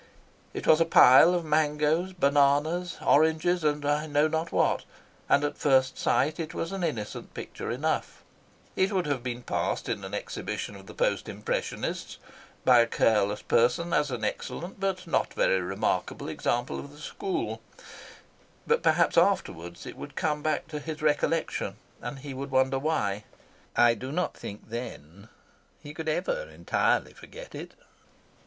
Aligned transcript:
It 0.55 0.65
was 0.65 0.81
a 0.81 0.85
pile 0.85 1.35
of 1.35 1.45
mangoes, 1.45 2.11
bananas, 2.13 2.97
oranges, 3.05 3.63
and 3.63 3.85
I 3.85 4.07
know 4.07 4.27
not 4.27 4.51
what 4.51 4.83
and 5.29 5.43
at 5.43 5.59
first 5.59 5.95
sight 5.95 6.39
it 6.39 6.55
was 6.55 6.71
an 6.71 6.83
innocent 6.83 7.35
picture 7.35 7.69
enough. 7.69 8.23
It 8.75 8.91
would 8.91 9.05
have 9.05 9.21
been 9.21 9.43
passed 9.43 9.87
in 9.87 10.03
an 10.03 10.15
exhibition 10.15 10.75
of 10.75 10.87
the 10.87 10.95
Post 10.95 11.29
Impressionists 11.29 12.17
by 12.65 12.79
a 12.79 12.87
careless 12.87 13.43
person 13.43 13.93
as 13.93 14.09
an 14.09 14.23
excellent 14.23 14.79
but 14.79 15.05
not 15.05 15.35
very 15.35 15.61
remarkable 15.61 16.27
example 16.29 16.79
of 16.79 16.89
the 16.91 16.97
school; 16.97 17.61
but 18.65 18.81
perhaps 18.81 19.19
afterwards 19.19 19.85
it 19.85 19.95
would 19.97 20.15
come 20.15 20.41
back 20.41 20.67
to 20.69 20.79
his 20.79 21.03
recollection, 21.03 21.75
and 22.01 22.17
he 22.17 22.33
would 22.33 22.49
wonder 22.49 22.79
why. 22.79 23.23
I 23.75 23.93
do 23.93 24.11
not 24.11 24.33
think 24.35 24.67
then 24.69 25.29
he 25.79 25.93
could 25.93 26.09
ever 26.09 26.49
entirely 26.49 27.13
forget 27.13 27.53
it. 27.53 27.75